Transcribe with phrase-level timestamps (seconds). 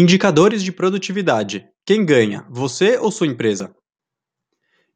[0.00, 1.66] Indicadores de produtividade.
[1.84, 3.74] Quem ganha, você ou sua empresa?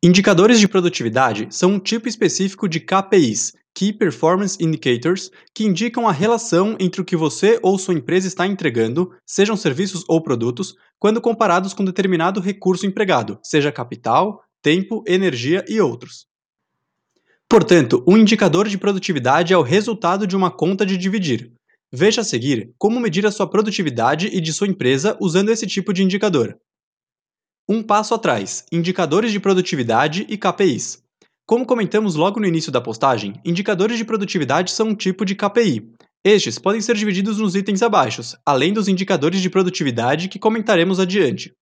[0.00, 6.12] Indicadores de produtividade são um tipo específico de KPIs, Key Performance Indicators, que indicam a
[6.12, 11.20] relação entre o que você ou sua empresa está entregando, sejam serviços ou produtos, quando
[11.20, 16.28] comparados com determinado recurso empregado, seja capital, tempo, energia e outros.
[17.48, 21.52] Portanto, um indicador de produtividade é o resultado de uma conta de dividir.
[21.94, 25.92] Veja a seguir como medir a sua produtividade e de sua empresa usando esse tipo
[25.92, 26.58] de indicador.
[27.68, 31.02] Um passo atrás: indicadores de produtividade e KPIs.
[31.46, 35.92] Como comentamos logo no início da postagem, indicadores de produtividade são um tipo de KPI.
[36.24, 41.52] Estes podem ser divididos nos itens abaixo, além dos indicadores de produtividade que comentaremos adiante.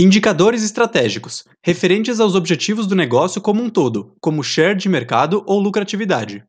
[0.00, 5.60] Indicadores estratégicos, referentes aos objetivos do negócio como um todo, como share de mercado ou
[5.60, 6.44] lucratividade.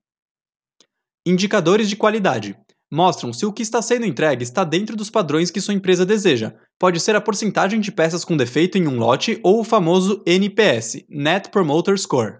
[1.25, 2.57] Indicadores de qualidade.
[2.93, 6.53] Mostram se o que está sendo entregue está dentro dos padrões que sua empresa deseja.
[6.77, 11.03] Pode ser a porcentagem de peças com defeito em um lote ou o famoso NPS
[11.09, 12.35] Net Promoter Score.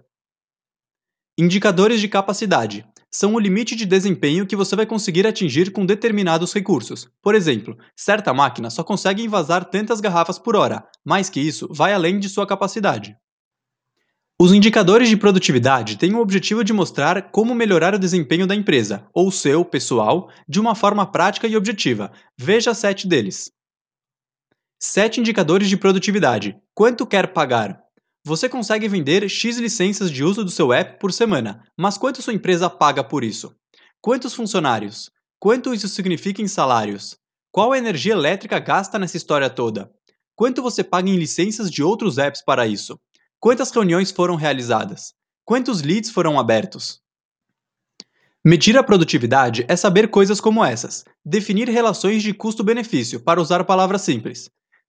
[1.36, 2.86] Indicadores de capacidade.
[3.10, 7.08] São o limite de desempenho que você vai conseguir atingir com determinados recursos.
[7.20, 11.92] Por exemplo, certa máquina só consegue envasar tantas garrafas por hora, mais que isso, vai
[11.92, 13.16] além de sua capacidade.
[14.44, 19.08] Os indicadores de produtividade têm o objetivo de mostrar como melhorar o desempenho da empresa,
[19.14, 22.12] ou seu, pessoal, de uma forma prática e objetiva.
[22.36, 23.50] Veja sete deles.
[24.78, 26.58] Sete indicadores de produtividade.
[26.74, 27.80] Quanto quer pagar?
[28.22, 32.34] Você consegue vender X licenças de uso do seu app por semana, mas quanto sua
[32.34, 33.56] empresa paga por isso?
[33.98, 35.10] Quantos funcionários?
[35.40, 37.16] Quanto isso significa em salários?
[37.50, 39.90] Qual a energia elétrica gasta nessa história toda?
[40.36, 43.00] Quanto você paga em licenças de outros apps para isso?
[43.44, 45.12] Quantas reuniões foram realizadas?
[45.44, 47.02] Quantos leads foram abertos?
[48.42, 51.04] Medir a produtividade é saber coisas como essas.
[51.22, 54.48] Definir relações de custo-benefício, para usar palavras simples.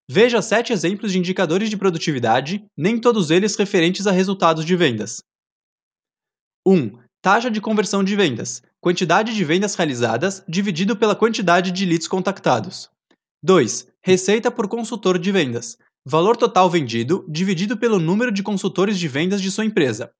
[0.09, 5.21] Veja sete exemplos de indicadores de produtividade, nem todos eles referentes a resultados de vendas.
[6.65, 6.97] 1.
[7.21, 8.61] Taxa de conversão de vendas.
[8.79, 12.89] Quantidade de vendas realizadas dividido pela quantidade de leads contactados.
[13.43, 13.85] 2.
[14.01, 15.77] Receita por consultor de vendas.
[16.07, 20.11] Valor total vendido dividido pelo número de consultores de vendas de sua empresa.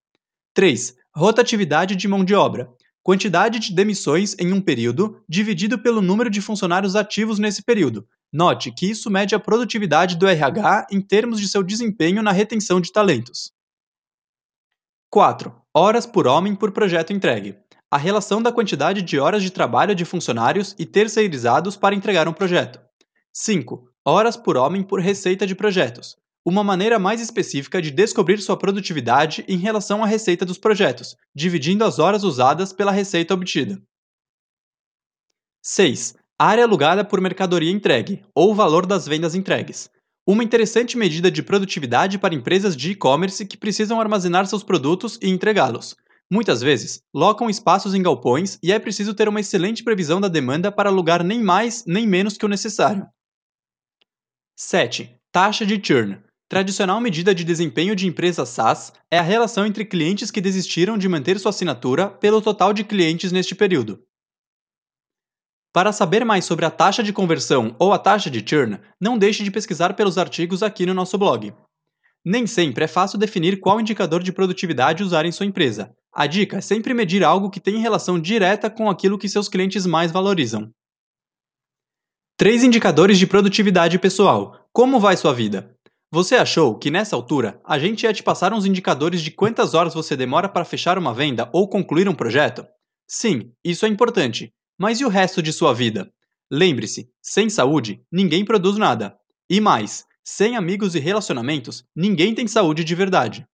[0.52, 0.96] 3.
[1.14, 2.68] Rotatividade de mão de obra.
[3.04, 8.04] Quantidade de demissões em um período dividido pelo número de funcionários ativos nesse período.
[8.32, 12.80] Note que isso mede a produtividade do RH em termos de seu desempenho na retenção
[12.80, 13.52] de talentos.
[15.08, 15.54] 4.
[15.72, 17.56] Horas por homem por projeto entregue.
[17.88, 22.32] A relação da quantidade de horas de trabalho de funcionários e terceirizados para entregar um
[22.32, 22.80] projeto.
[23.32, 28.56] 5 horas por homem por receita de projetos, uma maneira mais específica de descobrir sua
[28.56, 33.82] produtividade em relação à receita dos projetos, dividindo as horas usadas pela receita obtida.
[35.60, 36.14] 6.
[36.38, 39.90] Área alugada por mercadoria entregue, ou valor das vendas entregues.
[40.24, 45.28] Uma interessante medida de produtividade para empresas de e-commerce que precisam armazenar seus produtos e
[45.28, 45.96] entregá-los.
[46.30, 50.70] Muitas vezes, locam espaços em galpões e é preciso ter uma excelente previsão da demanda
[50.70, 53.06] para alugar nem mais nem menos que o necessário.
[54.58, 55.14] 7.
[55.30, 56.18] Taxa de churn.
[56.48, 61.06] Tradicional medida de desempenho de empresas SaaS é a relação entre clientes que desistiram de
[61.10, 64.02] manter sua assinatura pelo total de clientes neste período.
[65.74, 69.44] Para saber mais sobre a taxa de conversão ou a taxa de churn, não deixe
[69.44, 71.52] de pesquisar pelos artigos aqui no nosso blog.
[72.24, 75.94] Nem sempre é fácil definir qual indicador de produtividade usar em sua empresa.
[76.10, 79.84] A dica é sempre medir algo que tenha relação direta com aquilo que seus clientes
[79.84, 80.72] mais valorizam.
[82.38, 84.68] Três indicadores de produtividade pessoal.
[84.70, 85.74] Como vai sua vida?
[86.12, 89.94] Você achou que nessa altura a gente ia te passar uns indicadores de quantas horas
[89.94, 92.66] você demora para fechar uma venda ou concluir um projeto?
[93.08, 94.52] Sim, isso é importante.
[94.78, 96.12] Mas e o resto de sua vida?
[96.52, 99.16] Lembre-se, sem saúde, ninguém produz nada.
[99.48, 103.46] E mais, sem amigos e relacionamentos, ninguém tem saúde de verdade.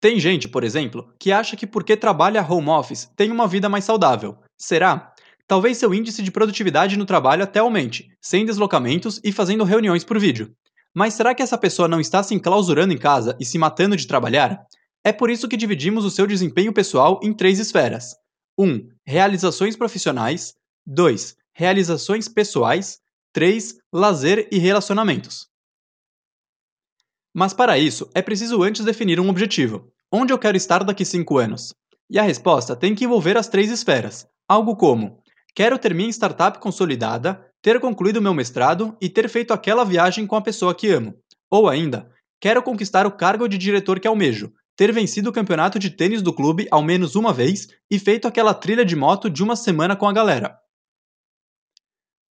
[0.00, 3.84] Tem gente, por exemplo, que acha que porque trabalha home office tem uma vida mais
[3.84, 4.36] saudável.
[4.56, 5.14] Será?
[5.48, 10.18] Talvez seu índice de produtividade no trabalho até aumente, sem deslocamentos e fazendo reuniões por
[10.20, 10.54] vídeo.
[10.94, 14.06] Mas será que essa pessoa não está se enclausurando em casa e se matando de
[14.06, 14.60] trabalhar?
[15.02, 18.14] É por isso que dividimos o seu desempenho pessoal em três esferas:
[18.58, 18.64] 1.
[18.64, 20.54] Um, realizações profissionais.
[20.86, 21.36] 2.
[21.52, 22.98] Realizações pessoais.
[23.32, 23.76] 3.
[23.92, 25.48] Lazer e relacionamentos.
[27.34, 29.90] Mas para isso, é preciso antes definir um objetivo.
[30.12, 31.74] Onde eu quero estar daqui 5 anos?
[32.10, 34.26] E a resposta tem que envolver as três esferas.
[34.48, 35.22] Algo como:
[35.58, 40.36] Quero ter minha startup consolidada, ter concluído meu mestrado e ter feito aquela viagem com
[40.36, 41.16] a pessoa que amo.
[41.50, 42.08] Ou ainda,
[42.40, 46.32] quero conquistar o cargo de diretor que almejo, ter vencido o campeonato de tênis do
[46.32, 50.06] clube ao menos uma vez e feito aquela trilha de moto de uma semana com
[50.06, 50.56] a galera.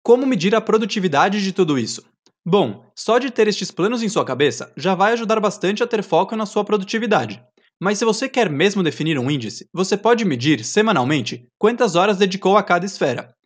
[0.03, 2.05] Como medir a produtividade de tudo isso?
[2.45, 6.03] Bom, só de ter estes planos em sua cabeça já vai ajudar bastante a ter
[6.03, 7.43] foco na sua produtividade.
[7.85, 12.57] Mas se você quer mesmo definir um índice, você pode medir semanalmente quantas horas dedicou
[12.57, 13.37] a cada esfera.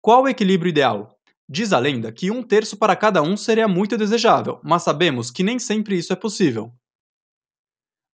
[0.00, 1.18] Qual o equilíbrio ideal?
[1.48, 5.42] Diz a lenda que um terço para cada um seria muito desejável, mas sabemos que
[5.42, 6.72] nem sempre isso é possível.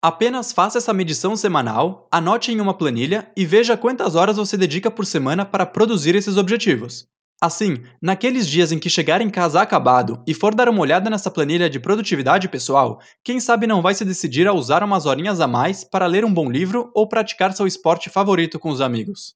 [0.04, 4.92] Apenas faça essa medição semanal, anote em uma planilha e veja quantas horas você dedica
[4.92, 7.08] por semana para produzir esses objetivos.
[7.44, 11.32] Assim, naqueles dias em que chegar em casa acabado e for dar uma olhada nessa
[11.32, 15.48] planilha de produtividade pessoal, quem sabe não vai se decidir a usar umas horinhas a
[15.48, 19.34] mais para ler um bom livro ou praticar seu esporte favorito com os amigos.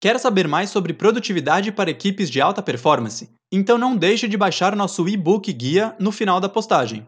[0.00, 3.28] Quer saber mais sobre produtividade para equipes de alta performance?
[3.50, 7.04] Então não deixe de baixar nosso e-book guia no final da postagem.